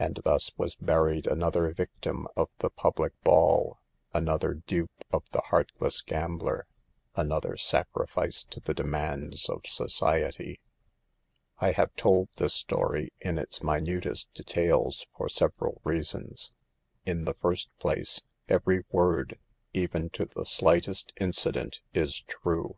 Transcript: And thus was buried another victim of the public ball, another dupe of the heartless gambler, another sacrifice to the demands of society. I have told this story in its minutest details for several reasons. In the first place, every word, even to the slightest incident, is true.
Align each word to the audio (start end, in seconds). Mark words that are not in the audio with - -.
And 0.00 0.18
thus 0.24 0.50
was 0.58 0.74
buried 0.74 1.28
another 1.28 1.72
victim 1.72 2.26
of 2.36 2.50
the 2.58 2.70
public 2.70 3.12
ball, 3.22 3.78
another 4.12 4.54
dupe 4.54 5.04
of 5.12 5.28
the 5.30 5.42
heartless 5.42 6.00
gambler, 6.00 6.66
another 7.14 7.56
sacrifice 7.56 8.42
to 8.50 8.58
the 8.58 8.74
demands 8.74 9.48
of 9.48 9.60
society. 9.64 10.58
I 11.60 11.70
have 11.70 11.94
told 11.94 12.30
this 12.36 12.54
story 12.54 13.12
in 13.20 13.38
its 13.38 13.62
minutest 13.62 14.34
details 14.34 15.06
for 15.16 15.28
several 15.28 15.80
reasons. 15.84 16.50
In 17.06 17.24
the 17.24 17.34
first 17.34 17.68
place, 17.78 18.22
every 18.48 18.82
word, 18.90 19.38
even 19.72 20.10
to 20.14 20.24
the 20.24 20.44
slightest 20.46 21.12
incident, 21.20 21.80
is 21.92 22.18
true. 22.22 22.76